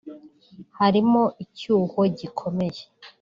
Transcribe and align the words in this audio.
harimo 0.79 1.23
icyuho 1.43 1.99
gikomeye 2.19 2.81